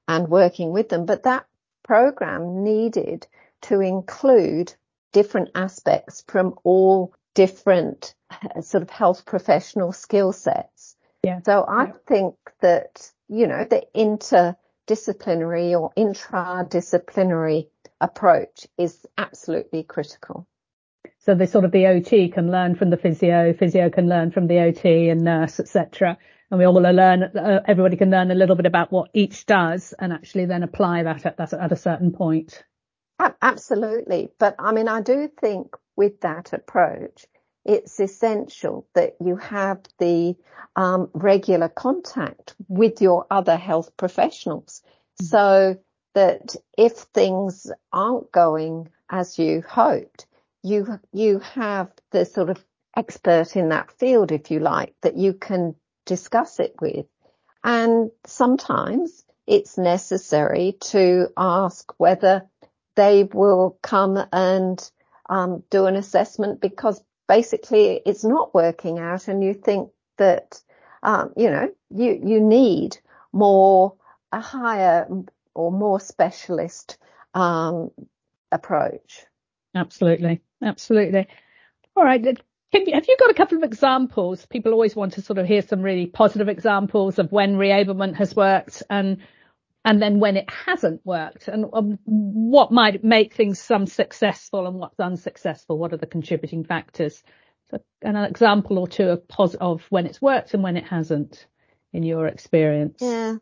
and 0.09 0.29
working 0.29 0.73
with 0.73 0.89
them. 0.89 1.05
But 1.07 1.25
that 1.25 1.47
program 1.83 2.65
needed 2.65 3.27
to 3.63 3.81
include 3.81 4.75
different 5.13 5.51
aspects 5.55 6.25
from 6.27 6.55
all 6.65 7.15
different 7.35 8.15
uh, 8.31 8.61
sort 8.61 8.83
of 8.83 8.91
health 8.91 9.25
professional 9.25 9.93
skill 9.93 10.33
sets. 10.33 10.97
Yeah. 11.23 11.41
So 11.45 11.63
I 11.63 11.87
yeah. 11.87 11.93
think 12.07 12.35
that, 12.61 13.11
you 13.29 13.47
know, 13.47 13.65
the 13.65 13.85
interdisciplinary 13.95 15.79
or 15.79 15.93
intradisciplinary 15.97 17.69
approach 18.01 18.67
is 18.77 19.07
absolutely 19.17 19.85
critical. 19.85 20.47
So 21.21 21.37
the 21.37 21.47
sort 21.47 21.65
of 21.65 21.71
the 21.71 21.87
OT 21.87 22.29
can 22.29 22.51
learn 22.51 22.75
from 22.75 22.91
the 22.91 22.97
physio, 22.97 23.53
physio 23.53 23.91
can 23.91 24.09
learn 24.09 24.33
from 24.33 24.49
the 24.49 24.59
OT 24.59 25.09
and 25.09 25.23
nurse, 25.23 25.61
etc. 25.61 26.19
And 26.51 26.59
we 26.59 26.67
all 26.67 26.75
learn, 26.75 27.23
uh, 27.23 27.61
everybody 27.67 27.97
can 27.97 28.11
learn 28.11 28.33
a 28.33 28.35
little 28.35 28.57
bit 28.57 28.67
about 28.67 28.91
what 28.91 29.11
each 29.15 29.47
does 29.47 29.95
and 29.99 30.13
actually 30.13 30.47
then 30.47 30.65
apply 30.65 31.05
that 31.05 31.25
at, 31.25 31.37
that 31.37 31.53
at 31.53 31.71
a 31.71 31.77
certain 31.77 32.13
point. 32.13 32.65
Absolutely. 33.41 34.31
But 34.39 34.57
I 34.59 34.73
mean, 34.73 34.89
I 34.89 35.01
do 35.01 35.31
think 35.41 35.77
with 35.97 36.21
that 36.21 36.53
approach, 36.53 37.27
it's 37.65 38.01
essential 38.01 38.87
that 38.95 39.17
you 39.21 39.37
have 39.37 39.81
the 39.99 40.35
um, 40.75 41.11
regular 41.13 41.69
contact 41.69 42.55
with 42.69 43.01
your 43.01 43.27
other 43.31 43.57
health 43.57 43.97
professionals 43.97 44.83
mm-hmm. 44.85 45.25
so 45.27 45.79
that 46.15 46.57
if 46.77 46.93
things 46.93 47.71
aren't 47.93 48.33
going 48.33 48.89
as 49.09 49.39
you 49.39 49.63
hoped, 49.67 50.27
you, 50.63 51.01
you 51.13 51.39
have 51.41 51.91
the 52.11 52.25
sort 52.25 52.51
of 52.51 52.65
expert 52.97 53.57
in 53.57 53.71
that 53.71 53.93
field, 53.93 54.33
if 54.33 54.51
you 54.51 54.61
like, 54.61 54.95
that 55.03 55.17
you 55.17 55.33
can 55.33 55.75
discuss 56.05 56.61
it 56.61 56.75
with. 56.81 57.07
And 57.65 58.11
sometimes 58.27 59.25
it's 59.47 59.79
necessary 59.79 60.77
to 60.81 61.29
ask 61.37 61.93
whether 61.99 62.47
they 62.97 63.25
will 63.25 63.79
come 63.83 64.19
and 64.33 64.91
um, 65.33 65.63
do 65.71 65.87
an 65.87 65.97
assessment 65.97 66.61
because 66.61 67.03
basically 67.27 68.03
it's 68.05 68.23
not 68.23 68.55
working 68.55 68.99
out 68.99 69.29
and 69.29 69.43
you 69.43 69.55
think 69.55 69.89
that, 70.19 70.61
um, 71.03 71.33
you 71.39 71.49
know, 71.49 71.73
you, 71.89 72.21
you 72.23 72.39
need 72.39 72.99
more, 73.33 73.95
a 74.31 74.41
higher 74.41 75.09
or 75.55 75.73
more 75.73 75.99
specialist, 76.01 76.99
um, 77.33 77.91
approach. 78.51 79.25
Absolutely. 79.75 80.43
Absolutely. 80.63 81.27
All 81.97 82.05
right. 82.05 82.23
Have 82.25 82.37
you 83.09 83.17
got 83.19 83.31
a 83.31 83.35
couple 83.35 83.57
of 83.57 83.65
examples? 83.65 84.45
People 84.45 84.73
always 84.73 84.95
want 84.95 85.15
to 85.15 85.23
sort 85.23 85.39
of 85.39 85.47
hear 85.47 85.63
some 85.63 85.81
really 85.81 86.05
positive 86.05 86.51
examples 86.51 87.19
of 87.19 87.33
when 87.33 87.57
reablement 87.57 88.17
has 88.17 88.37
worked 88.37 88.83
and 88.91 89.17
and 89.85 90.01
then 90.01 90.21
when 90.21 90.37
it 90.37 90.49
hasn't 90.49 91.05
worked 91.05 91.49
and 91.49 91.67
um, 91.73 91.99
what 92.05 92.71
might 92.71 93.03
make 93.03 93.35
things 93.35 93.59
some 93.59 93.87
successful 93.87 94.67
and 94.67 94.77
what's 94.77 95.01
unsuccessful? 95.01 95.79
What 95.79 95.93
are 95.93 95.97
the 95.97 96.07
contributing 96.07 96.65
factors? 96.65 97.23
So 97.71 97.79
an 98.03 98.17
example 98.17 98.79
or 98.79 98.87
two 98.87 99.09
of, 99.09 99.27
pos- 99.27 99.55
of 99.55 99.83
when 99.91 100.07
it's 100.07 100.23
worked 100.23 100.55
and 100.55 100.63
when 100.63 100.77
it 100.77 100.85
hasn't 100.85 101.47
in 101.93 102.03
your 102.05 102.27
experience. 102.27 102.99
Yeah. 103.01 103.37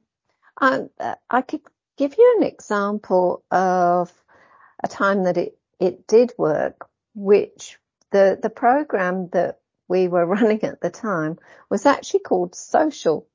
Um, 0.60 0.90
i 1.30 1.40
could 1.40 1.62
give 1.96 2.16
you 2.18 2.36
an 2.38 2.46
example 2.46 3.42
of 3.50 4.12
a 4.82 4.88
time 4.88 5.24
that 5.24 5.36
it 5.36 5.58
it 5.78 6.06
did 6.06 6.32
work 6.36 6.88
which 7.14 7.78
the 8.10 8.38
the 8.42 8.50
program 8.50 9.28
that 9.32 9.60
we 9.88 10.08
were 10.08 10.26
running 10.36 10.62
at 10.64 10.80
the 10.80 10.90
time 10.90 11.38
was 11.70 11.86
actually 11.86 12.20
called 12.20 12.54
social 12.54 13.26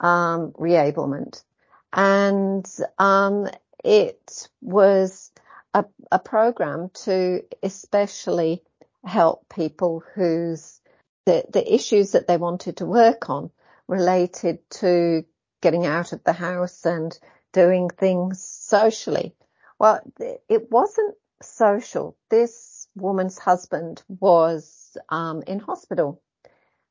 um, 0.00 0.52
reablement 0.52 1.42
and 1.92 2.66
um, 2.98 3.48
it 3.84 4.48
was 4.60 5.30
a, 5.74 5.84
a, 6.10 6.18
program 6.18 6.90
to 7.04 7.42
especially 7.62 8.62
help 9.04 9.48
people 9.48 10.02
whose 10.14 10.80
the, 11.26 11.44
the 11.52 11.74
issues 11.74 12.12
that 12.12 12.26
they 12.26 12.36
wanted 12.36 12.78
to 12.78 12.86
work 12.86 13.30
on 13.30 13.50
related 13.88 14.58
to 14.70 15.24
getting 15.60 15.86
out 15.86 16.12
of 16.12 16.22
the 16.24 16.32
house 16.32 16.84
and 16.86 17.18
doing 17.52 17.88
things 17.88 18.42
socially. 18.42 19.34
Well, 19.78 20.00
it 20.48 20.70
wasn't 20.70 21.14
social. 21.42 22.16
This 22.30 22.86
woman's 22.94 23.38
husband 23.38 24.02
was 24.08 24.96
um, 25.08 25.42
in 25.46 25.58
hospital 25.58 26.22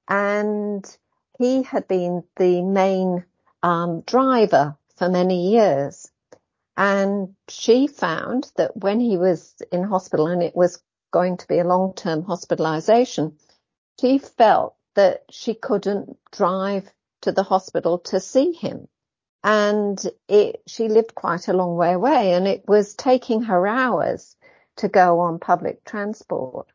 and 0.07 0.97
he 1.37 1.63
had 1.63 1.87
been 1.87 2.23
the 2.35 2.61
main 2.61 3.23
um, 3.61 4.01
driver 4.01 4.75
for 4.99 5.09
many 5.09 5.51
years. 5.51 6.11
And 6.77 7.35
she 7.47 7.87
found 7.87 8.51
that 8.57 8.75
when 8.77 8.99
he 8.99 9.17
was 9.17 9.55
in 9.71 9.83
hospital 9.83 10.27
and 10.27 10.43
it 10.43 10.55
was 10.55 10.83
going 11.11 11.37
to 11.37 11.47
be 11.47 11.59
a 11.59 11.67
long-term 11.67 12.23
hospitalization, 12.23 13.37
she 13.99 14.19
felt 14.19 14.75
that 14.95 15.23
she 15.31 15.53
couldn't 15.55 16.17
drive 16.31 16.91
to 17.21 17.31
the 17.31 17.43
hospital 17.43 17.99
to 17.99 18.19
see 18.19 18.51
him. 18.51 18.87
And 19.41 19.99
it, 20.27 20.61
she 20.67 20.89
lived 20.89 21.15
quite 21.15 21.47
a 21.47 21.53
long 21.53 21.75
way 21.75 21.93
away 21.93 22.33
and 22.33 22.45
it 22.47 22.65
was 22.67 22.93
taking 22.93 23.43
her 23.43 23.65
hours 23.65 24.35
to 24.77 24.89
go 24.89 25.21
on 25.21 25.39
public 25.39 25.85
transport. 25.85 26.67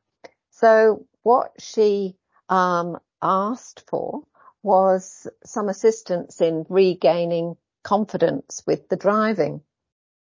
So 0.51 1.07
what 1.23 1.53
she 1.59 2.17
um, 2.49 2.99
asked 3.21 3.85
for 3.89 4.23
was 4.63 5.27
some 5.45 5.69
assistance 5.69 6.41
in 6.41 6.65
regaining 6.71 7.57
confidence 7.85 8.63
with 8.67 8.89
the 8.89 8.97
driving. 8.97 9.61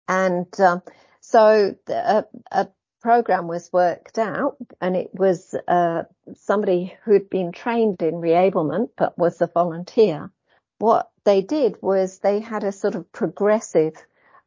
And 0.08 0.48
um, 0.60 0.84
so 1.22 1.76
the, 1.86 1.96
a, 1.96 2.26
a, 2.52 2.68
program 3.02 3.50
was 3.50 3.70
worked 3.74 4.18
out 4.18 4.56
and 4.80 4.96
it 4.96 5.10
was 5.14 5.54
uh, 5.68 6.04
somebody 6.38 6.96
who'd 7.04 7.30
been 7.30 7.52
trained 7.52 8.02
in 8.02 8.14
reablement 8.14 8.88
but 8.96 9.18
was 9.18 9.42
a 9.42 9.48
volunteer. 9.48 10.32
What 10.80 11.12
they 11.26 11.42
did 11.42 11.76
was 11.82 12.20
they 12.20 12.40
had 12.40 12.64
a 12.64 12.72
sort 12.72 12.96
of 12.96 13.12
progressive 13.12 13.96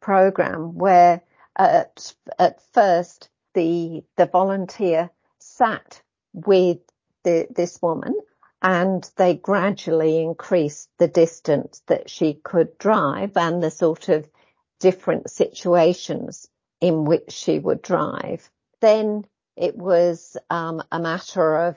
program 0.00 0.74
where 0.78 1.20
at, 1.58 2.14
at 2.38 2.62
first 2.72 3.28
the, 3.52 4.02
the 4.16 4.24
volunteer 4.24 5.10
sat 5.38 6.00
with 6.32 6.78
the, 7.24 7.46
this 7.54 7.80
woman 7.82 8.14
and 8.66 9.08
they 9.14 9.36
gradually 9.36 10.20
increased 10.20 10.90
the 10.98 11.06
distance 11.06 11.82
that 11.86 12.10
she 12.10 12.34
could 12.34 12.76
drive 12.78 13.36
and 13.36 13.62
the 13.62 13.70
sort 13.70 14.08
of 14.08 14.28
different 14.80 15.30
situations 15.30 16.48
in 16.80 17.04
which 17.04 17.30
she 17.30 17.60
would 17.60 17.80
drive. 17.80 18.50
Then 18.80 19.24
it 19.54 19.78
was 19.78 20.36
um, 20.50 20.82
a 20.90 20.98
matter 20.98 21.58
of 21.58 21.76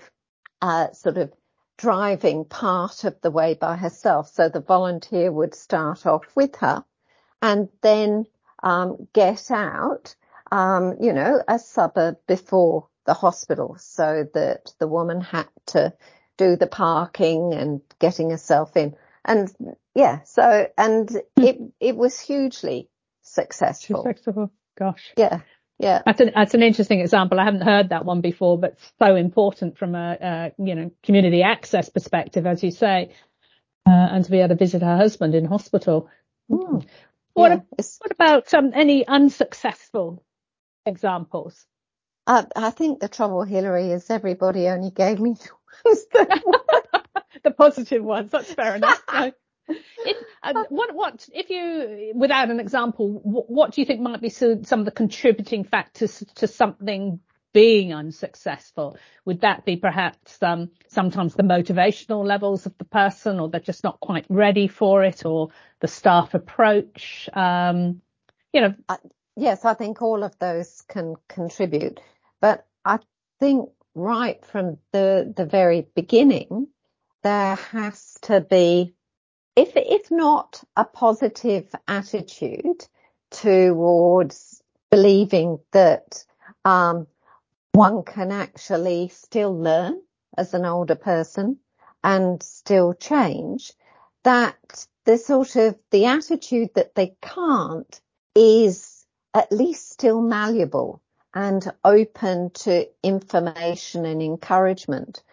uh, 0.63 0.91
sort 0.93 1.19
of 1.19 1.31
driving 1.77 2.43
part 2.43 3.03
of 3.03 3.21
the 3.21 3.29
way 3.29 3.53
by 3.53 3.75
herself. 3.75 4.27
So 4.29 4.49
the 4.49 4.59
volunteer 4.59 5.31
would 5.31 5.53
start 5.53 6.07
off 6.07 6.25
with 6.35 6.55
her 6.55 6.83
and 7.39 7.69
then 7.81 8.25
um, 8.63 9.07
get 9.13 9.51
out, 9.51 10.15
um, 10.51 10.95
you 10.99 11.13
know, 11.13 11.43
a 11.47 11.59
suburb 11.59 12.17
before 12.25 12.87
the 13.05 13.13
hospital 13.13 13.77
so 13.79 14.27
that 14.33 14.73
the 14.79 14.87
woman 14.87 15.21
had 15.21 15.49
to 15.67 15.93
do 16.39 16.55
the 16.55 16.67
parking 16.67 17.53
and 17.53 17.81
getting 17.99 18.31
herself 18.31 18.75
in. 18.75 18.95
And 19.25 19.53
yeah, 19.93 20.23
so, 20.23 20.67
and 20.77 21.09
hmm. 21.09 21.43
it, 21.43 21.59
it 21.79 21.95
was 21.95 22.19
hugely 22.19 22.89
successful. 23.21 24.03
Successful. 24.03 24.51
Gosh. 24.77 25.11
Yeah. 25.17 25.41
Yeah. 25.77 26.01
That's 26.05 26.21
an, 26.21 26.31
that's 26.33 26.53
an 26.53 26.63
interesting 26.63 27.01
example. 27.01 27.39
I 27.39 27.45
haven't 27.45 27.61
heard 27.61 27.89
that 27.89 28.05
one 28.05 28.21
before, 28.21 28.57
but 28.57 28.77
so 28.97 29.15
important 29.15 29.77
from 29.77 29.93
a, 29.93 30.17
a 30.19 30.51
you 30.57 30.75
know, 30.75 30.91
community 31.03 31.43
access 31.43 31.89
perspective, 31.89 32.47
as 32.47 32.63
you 32.63 32.71
say, 32.71 33.13
uh, 33.85 34.07
and 34.11 34.25
to 34.25 34.31
be 34.31 34.39
able 34.39 34.49
to 34.49 34.55
visit 34.55 34.81
her 34.81 34.97
husband 34.97 35.35
in 35.35 35.45
hospital. 35.45 36.09
Mm. 36.49 36.85
What, 37.33 37.51
yeah, 37.51 37.85
what 37.99 38.11
about 38.11 38.53
um, 38.53 38.71
any 38.73 39.05
unsuccessful 39.05 40.23
examples? 40.85 41.65
Uh, 42.25 42.43
I 42.55 42.71
think 42.71 42.99
the 42.99 43.07
trouble, 43.07 43.43
Hilary, 43.43 43.91
is 43.91 44.09
everybody 44.09 44.67
only 44.67 44.91
gave 44.91 45.19
me 45.19 45.35
the 47.43 47.51
positive 47.57 48.03
ones. 48.03 48.31
That's 48.31 48.53
fair 48.53 48.75
enough. 48.75 49.01
No. 49.13 49.31
It, 50.05 50.17
uh, 50.41 50.63
what, 50.69 50.95
what, 50.95 51.29
if 51.31 51.49
you, 51.49 52.13
without 52.15 52.49
an 52.49 52.59
example, 52.59 53.19
what, 53.23 53.49
what, 53.49 53.73
do 53.73 53.81
you 53.81 53.85
think 53.85 54.01
might 54.01 54.21
be 54.21 54.29
some 54.29 54.79
of 54.79 54.85
the 54.85 54.91
contributing 54.91 55.63
factors 55.63 56.23
to 56.35 56.47
something 56.47 57.19
being 57.53 57.93
unsuccessful? 57.93 58.97
Would 59.25 59.41
that 59.41 59.65
be 59.65 59.75
perhaps 59.75 60.41
um, 60.41 60.71
sometimes 60.87 61.35
the 61.35 61.43
motivational 61.43 62.25
levels 62.25 62.65
of 62.65 62.77
the 62.77 62.85
person, 62.85 63.39
or 63.39 63.49
they're 63.49 63.59
just 63.59 63.83
not 63.83 63.99
quite 63.99 64.25
ready 64.29 64.67
for 64.67 65.03
it, 65.03 65.25
or 65.25 65.49
the 65.79 65.87
staff 65.87 66.33
approach? 66.33 67.29
Um, 67.33 68.01
you 68.53 68.61
know. 68.61 68.75
Uh, 68.87 68.97
yes, 69.35 69.65
I 69.65 69.73
think 69.73 70.01
all 70.01 70.23
of 70.23 70.37
those 70.39 70.81
can 70.87 71.15
contribute, 71.27 71.99
but 72.41 72.65
I 72.85 72.99
think 73.39 73.69
right 73.95 74.43
from 74.45 74.77
the, 74.91 75.33
the 75.35 75.45
very 75.45 75.87
beginning, 75.95 76.67
there 77.23 77.55
has 77.55 78.17
to 78.23 78.41
be, 78.41 78.93
if, 79.55 79.71
if 79.75 80.09
not 80.11 80.63
a 80.75 80.85
positive 80.85 81.73
attitude 81.87 82.87
towards 83.31 84.61
believing 84.89 85.59
that, 85.71 86.23
um, 86.65 87.07
one 87.73 88.03
can 88.03 88.31
actually 88.31 89.09
still 89.09 89.57
learn 89.57 90.01
as 90.37 90.53
an 90.53 90.65
older 90.65 90.95
person 90.95 91.57
and 92.03 92.41
still 92.41 92.93
change, 92.93 93.73
that 94.23 94.87
the 95.05 95.17
sort 95.17 95.55
of 95.55 95.77
the 95.91 96.05
attitude 96.05 96.69
that 96.75 96.95
they 96.95 97.15
can't 97.21 98.01
is 98.35 99.05
at 99.33 99.51
least 99.51 99.91
still 99.91 100.21
malleable 100.21 101.01
and 101.33 101.71
open 101.83 102.49
to 102.51 102.87
information 103.03 104.05
and 104.05 104.21
encouragement. 104.21 105.23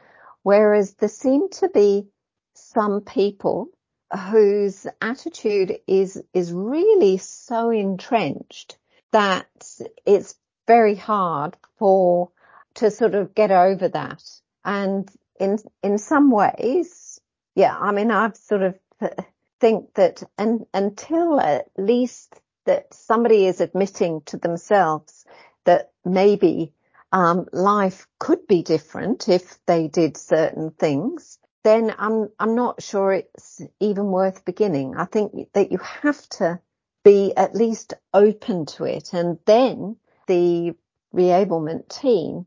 Whereas 0.43 0.95
there 0.95 1.09
seem 1.09 1.49
to 1.51 1.69
be 1.69 2.07
some 2.55 3.01
people 3.01 3.69
whose 4.31 4.87
attitude 5.01 5.79
is, 5.87 6.23
is 6.33 6.53
really 6.53 7.19
so 7.19 7.71
entrenched 7.71 8.79
that 9.13 9.47
it's 10.05 10.35
very 10.67 10.95
hard 10.95 11.57
for, 11.79 12.31
to 12.75 12.91
sort 12.91 13.15
of 13.15 13.35
get 13.35 13.51
over 13.51 13.89
that. 13.89 14.23
And 14.65 15.11
in, 15.41 15.59
in 15.83 15.99
some 15.99 16.31
ways, 16.31 17.21
yeah, 17.55 17.77
I 17.77 17.93
mean, 17.93 18.11
I've 18.11 18.37
sort 18.37 18.63
of 18.63 18.79
think 19.61 19.95
that 19.95 20.23
until 20.39 21.41
at 21.41 21.69
least 21.77 22.41
that 22.67 22.93
somebody 22.93 23.47
is 23.47 23.61
admitting 23.61 24.21
to 24.27 24.37
themselves 24.37 25.25
that 25.67 25.93
maybe 26.05 26.73
um, 27.13 27.47
life 27.53 28.07
could 28.19 28.47
be 28.47 28.63
different 28.63 29.29
if 29.29 29.65
they 29.67 29.89
did 29.89 30.17
certain 30.17 30.71
things, 30.71 31.39
then 31.63 31.95
I'm 31.99 32.31
I'm 32.39 32.55
not 32.55 32.83
sure 32.83 33.13
it's 33.13 33.61
even 33.81 34.07
worth 34.07 34.45
beginning. 34.45 34.97
I 34.97 35.05
think 35.05 35.53
that 35.53 35.71
you 35.71 35.79
have 35.79 36.29
to 36.41 36.61
be 37.05 37.37
at 37.37 37.55
least 37.55 37.95
open 38.13 38.67
to 38.67 38.85
it, 38.85 39.13
and 39.13 39.39
then 39.45 39.97
the 40.27 40.75
reablement 41.15 41.89
team 41.89 42.47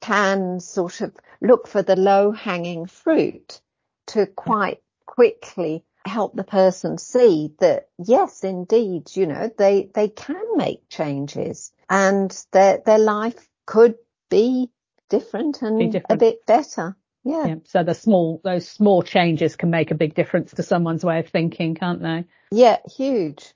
can 0.00 0.60
sort 0.60 1.00
of 1.00 1.14
look 1.40 1.68
for 1.68 1.82
the 1.82 1.96
low 1.96 2.32
hanging 2.32 2.86
fruit 2.86 3.60
to 4.06 4.26
quite 4.26 4.82
quickly 5.06 5.84
help 6.06 6.34
the 6.34 6.44
person 6.44 6.98
see 6.98 7.52
that 7.60 7.88
yes, 7.98 8.42
indeed, 8.42 9.14
you 9.14 9.26
know, 9.26 9.50
they, 9.58 9.90
they 9.94 10.08
can 10.08 10.56
make 10.56 10.88
changes 10.88 11.72
and 11.90 12.46
their, 12.52 12.80
their 12.86 12.98
life 12.98 13.48
could 13.66 13.96
be 14.30 14.70
different 15.10 15.60
and 15.60 15.78
be 15.78 15.86
different. 15.86 16.10
a 16.10 16.16
bit 16.16 16.46
better. 16.46 16.96
Yeah. 17.24 17.46
yeah. 17.46 17.54
So 17.64 17.82
the 17.82 17.94
small, 17.94 18.40
those 18.44 18.66
small 18.66 19.02
changes 19.02 19.56
can 19.56 19.70
make 19.70 19.90
a 19.90 19.96
big 19.96 20.14
difference 20.14 20.52
to 20.54 20.62
someone's 20.62 21.04
way 21.04 21.18
of 21.18 21.28
thinking, 21.28 21.74
can't 21.74 22.00
they? 22.00 22.24
Yeah, 22.52 22.78
huge. 22.96 23.52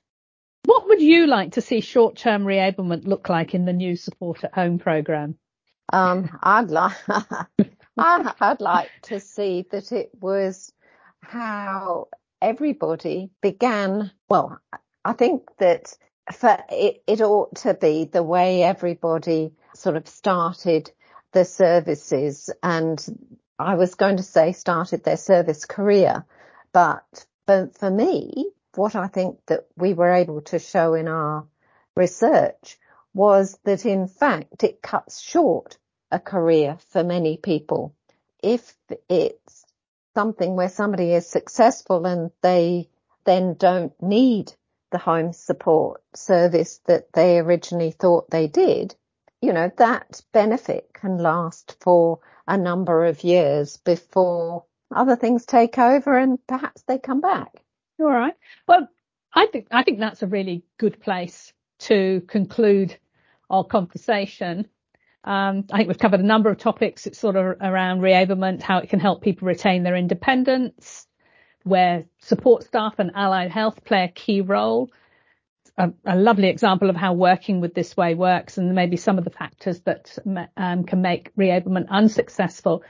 What 0.65 0.87
would 0.87 1.01
you 1.01 1.27
like 1.27 1.53
to 1.53 1.61
see 1.61 1.79
short-term 1.79 2.43
reablement 2.43 3.07
look 3.07 3.29
like 3.29 3.55
in 3.55 3.65
the 3.65 3.73
new 3.73 3.95
support 3.95 4.43
at 4.43 4.53
home 4.53 4.79
program? 4.79 5.37
Um, 5.93 6.37
I'd 6.41 6.71
like, 6.71 6.97
I'd 7.97 8.61
like 8.61 8.89
to 9.03 9.19
see 9.19 9.65
that 9.71 9.91
it 9.91 10.09
was 10.19 10.73
how 11.21 12.07
everybody 12.41 13.29
began. 13.41 14.11
Well, 14.27 14.59
I 15.03 15.13
think 15.13 15.43
that 15.59 15.95
for 16.33 16.57
it, 16.69 17.03
it 17.07 17.21
ought 17.21 17.55
to 17.57 17.73
be 17.73 18.05
the 18.05 18.23
way 18.23 18.63
everybody 18.63 19.53
sort 19.73 19.95
of 19.95 20.07
started 20.07 20.91
the 21.31 21.45
services 21.45 22.49
and 22.63 23.03
I 23.59 23.75
was 23.75 23.95
going 23.95 24.17
to 24.17 24.23
say 24.23 24.51
started 24.51 25.03
their 25.03 25.17
service 25.17 25.65
career, 25.65 26.25
but 26.73 27.25
for, 27.45 27.71
for 27.77 27.89
me, 27.89 28.47
what 28.75 28.95
I 28.95 29.07
think 29.07 29.37
that 29.47 29.67
we 29.77 29.93
were 29.93 30.13
able 30.13 30.41
to 30.41 30.59
show 30.59 30.93
in 30.93 31.07
our 31.07 31.47
research 31.95 32.77
was 33.13 33.57
that 33.63 33.85
in 33.85 34.07
fact 34.07 34.63
it 34.63 34.81
cuts 34.81 35.21
short 35.21 35.77
a 36.11 36.19
career 36.19 36.77
for 36.89 37.03
many 37.03 37.37
people. 37.37 37.95
If 38.43 38.75
it's 39.09 39.65
something 40.13 40.55
where 40.55 40.69
somebody 40.69 41.13
is 41.13 41.27
successful 41.27 42.05
and 42.05 42.31
they 42.41 42.89
then 43.23 43.55
don't 43.55 43.93
need 44.01 44.53
the 44.95 44.99
home 44.99 45.33
support 45.33 46.01
service 46.15 46.79
that 46.85 47.11
they 47.11 47.37
originally 47.37 47.91
thought 47.91 48.29
they 48.29 48.47
did, 48.47 48.95
you 49.41 49.51
know, 49.51 49.69
that 49.77 50.21
benefit 50.31 50.89
can 50.93 51.17
last 51.17 51.75
for 51.81 52.19
a 52.47 52.57
number 52.57 53.03
of 53.03 53.21
years 53.21 53.75
before 53.75 54.63
other 54.95 55.17
things 55.17 55.45
take 55.45 55.77
over 55.77 56.17
and 56.17 56.39
perhaps 56.47 56.83
they 56.83 56.97
come 56.97 57.19
back. 57.19 57.51
All 57.99 58.05
right. 58.05 58.35
Well, 58.69 58.87
I 59.33 59.47
think 59.47 59.67
I 59.69 59.83
think 59.83 59.99
that's 59.99 60.23
a 60.23 60.27
really 60.27 60.63
good 60.77 61.01
place 61.01 61.51
to 61.79 62.21
conclude 62.29 62.97
our 63.49 63.65
conversation. 63.65 64.65
Um, 65.25 65.65
I 65.73 65.77
think 65.77 65.89
we've 65.89 65.99
covered 65.99 66.21
a 66.21 66.23
number 66.23 66.49
of 66.49 66.57
topics. 66.57 67.05
It's 67.05 67.19
sort 67.19 67.35
of 67.35 67.57
around 67.59 67.99
reablement, 67.99 68.61
how 68.61 68.77
it 68.77 68.87
can 68.87 69.01
help 69.01 69.21
people 69.21 69.45
retain 69.45 69.83
their 69.83 69.97
independence, 69.97 71.05
where 71.65 72.05
support 72.19 72.63
staff 72.63 72.99
and 72.99 73.11
allied 73.15 73.49
health 73.51 73.83
play 73.83 74.03
a 74.03 74.07
key 74.07 74.41
role. 74.41 74.91
A, 75.77 75.91
a, 76.05 76.15
lovely 76.15 76.47
example 76.47 76.89
of 76.89 76.95
how 76.95 77.13
working 77.13 77.59
with 77.59 77.73
this 77.73 77.97
way 77.97 78.13
works 78.13 78.57
and 78.57 78.75
maybe 78.75 78.95
some 78.95 79.17
of 79.17 79.25
the 79.25 79.31
factors 79.31 79.81
that 79.81 80.15
um, 80.55 80.83
can 80.85 81.01
make 81.01 81.35
reablement 81.35 81.89
unsuccessful. 81.89 82.83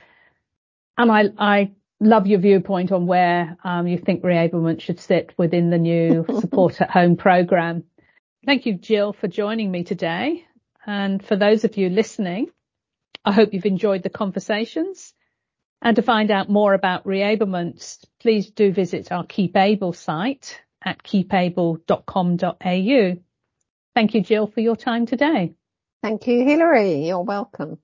And 0.96 1.10
I, 1.10 1.24
I 1.38 1.72
love 2.00 2.26
your 2.26 2.38
viewpoint 2.38 2.92
on 2.92 3.06
where 3.06 3.56
um, 3.64 3.88
you 3.88 3.98
think 3.98 4.22
reablement 4.22 4.82
should 4.82 5.00
sit 5.00 5.32
within 5.38 5.70
the 5.70 5.78
new 5.78 6.26
support 6.40 6.80
at 6.80 6.90
home 6.90 7.16
program. 7.16 7.84
Thank 8.44 8.66
you, 8.66 8.74
Gill, 8.74 9.14
for 9.14 9.26
joining 9.26 9.70
me 9.70 9.82
today. 9.82 10.44
And 10.86 11.24
for 11.24 11.34
those 11.34 11.64
of 11.64 11.76
you 11.76 11.88
listening, 11.88 12.50
I 13.24 13.32
hope 13.32 13.54
you've 13.54 13.64
enjoyed 13.66 14.02
the 14.02 14.10
conversations. 14.10 15.14
And 15.82 15.96
to 15.96 16.02
find 16.02 16.30
out 16.30 16.48
more 16.48 16.74
about 16.74 17.04
reablement, 17.04 17.98
please 18.20 18.50
do 18.50 18.72
visit 18.72 19.12
our 19.12 19.24
Keep 19.24 19.56
Able 19.56 19.92
site 19.92 20.60
at 20.84 21.02
keepable.com.au. 21.02 23.16
Thank 23.94 24.14
you, 24.14 24.20
Gill, 24.22 24.46
for 24.46 24.60
your 24.60 24.76
time 24.76 25.06
today. 25.06 25.54
Thank 26.02 26.26
you, 26.26 26.44
Hilary. 26.44 27.06
You're 27.06 27.22
welcome. 27.22 27.78